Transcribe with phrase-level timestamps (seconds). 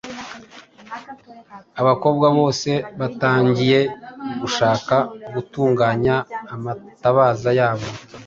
[1.81, 3.79] Abakobwa bose batangiye
[4.41, 4.95] gushaka
[5.33, 6.15] gutunganya
[6.55, 7.87] amatabaza yabo